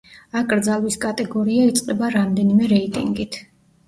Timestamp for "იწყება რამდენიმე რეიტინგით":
1.71-3.39